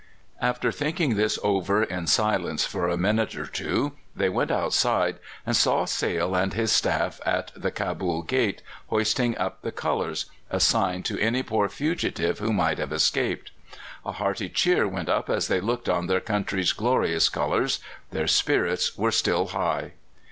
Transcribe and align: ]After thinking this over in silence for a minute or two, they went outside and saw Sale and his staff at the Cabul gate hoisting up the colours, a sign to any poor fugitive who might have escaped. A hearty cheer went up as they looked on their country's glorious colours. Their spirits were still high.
]After 0.51 0.71
thinking 0.71 1.15
this 1.15 1.37
over 1.43 1.83
in 1.83 2.07
silence 2.07 2.65
for 2.65 2.89
a 2.89 2.97
minute 2.97 3.35
or 3.35 3.45
two, 3.45 3.91
they 4.15 4.29
went 4.29 4.49
outside 4.49 5.19
and 5.45 5.55
saw 5.55 5.85
Sale 5.85 6.33
and 6.33 6.55
his 6.55 6.71
staff 6.71 7.21
at 7.23 7.51
the 7.55 7.69
Cabul 7.69 8.23
gate 8.23 8.63
hoisting 8.87 9.37
up 9.37 9.61
the 9.61 9.71
colours, 9.71 10.25
a 10.49 10.59
sign 10.59 11.03
to 11.03 11.19
any 11.21 11.43
poor 11.43 11.69
fugitive 11.69 12.39
who 12.39 12.51
might 12.51 12.79
have 12.79 12.91
escaped. 12.91 13.51
A 14.03 14.13
hearty 14.13 14.49
cheer 14.49 14.87
went 14.87 15.07
up 15.07 15.29
as 15.29 15.47
they 15.49 15.61
looked 15.61 15.87
on 15.87 16.07
their 16.07 16.19
country's 16.19 16.73
glorious 16.73 17.29
colours. 17.29 17.79
Their 18.09 18.25
spirits 18.25 18.97
were 18.97 19.11
still 19.11 19.49
high. 19.49 19.91